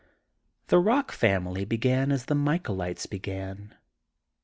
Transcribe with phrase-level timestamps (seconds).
[0.35, 3.75] / The Bock family began as the Michaelites began.